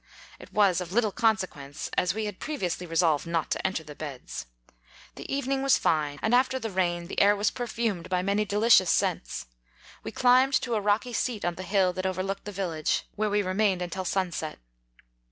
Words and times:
It 0.39 0.51
was 0.51 0.81
of 0.81 0.91
little 0.91 1.11
consequence, 1.11 1.87
as 1.95 2.11
we 2.15 2.25
had 2.25 2.39
previously 2.39 2.87
resolved 2.87 3.27
not 3.27 3.51
to 3.51 3.63
enter 3.67 3.83
the 3.83 3.93
beds. 3.93 4.47
The 5.13 5.31
evening 5.31 5.61
was 5.61 5.77
fine, 5.77 6.13
D 6.13 6.17
34 6.23 6.25
and 6.25 6.33
after 6.33 6.57
the 6.57 6.71
rain 6.71 7.05
the 7.05 7.21
air 7.21 7.35
was 7.35 7.51
perfumed 7.51 8.09
by 8.09 8.23
many 8.23 8.43
delicious 8.43 8.89
scents. 8.89 9.45
We 10.01 10.11
climbed 10.11 10.53
to 10.63 10.73
a 10.73 10.81
rocky 10.81 11.13
seat 11.13 11.45
on 11.45 11.53
the 11.53 11.61
hill 11.61 11.93
that 11.93 12.07
over 12.07 12.23
looked 12.23 12.45
the 12.45 12.51
village, 12.51 13.03
where 13.15 13.29
we 13.29 13.43
remained 13.43 13.83
until 13.83 14.03
sunset. 14.03 14.57